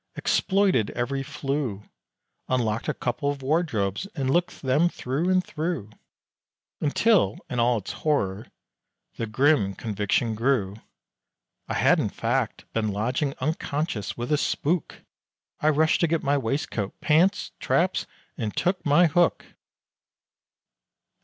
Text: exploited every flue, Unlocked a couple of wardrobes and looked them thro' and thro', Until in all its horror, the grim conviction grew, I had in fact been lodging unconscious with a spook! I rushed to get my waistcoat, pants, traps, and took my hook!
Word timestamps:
exploited 0.15 0.89
every 0.95 1.21
flue, 1.21 1.83
Unlocked 2.47 2.87
a 2.89 2.93
couple 2.95 3.29
of 3.29 3.43
wardrobes 3.43 4.07
and 4.15 4.31
looked 4.31 4.63
them 4.63 4.89
thro' 4.89 5.29
and 5.29 5.43
thro', 5.45 5.91
Until 6.79 7.37
in 7.51 7.59
all 7.59 7.77
its 7.77 7.91
horror, 7.91 8.47
the 9.17 9.27
grim 9.27 9.75
conviction 9.75 10.33
grew, 10.33 10.77
I 11.67 11.75
had 11.75 11.99
in 11.99 12.09
fact 12.09 12.65
been 12.73 12.87
lodging 12.91 13.35
unconscious 13.39 14.17
with 14.17 14.31
a 14.31 14.37
spook! 14.39 15.03
I 15.59 15.69
rushed 15.69 16.01
to 16.01 16.07
get 16.07 16.23
my 16.23 16.35
waistcoat, 16.35 16.99
pants, 16.99 17.51
traps, 17.59 18.07
and 18.37 18.57
took 18.57 18.83
my 18.83 19.05
hook! 19.05 19.45